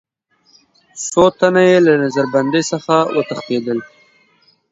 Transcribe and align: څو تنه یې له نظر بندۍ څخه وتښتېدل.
څو 1.09 1.23
تنه 1.39 1.61
یې 1.69 1.77
له 1.85 1.93
نظر 2.03 2.25
بندۍ 2.33 2.63
څخه 2.71 2.95
وتښتېدل. 3.15 3.79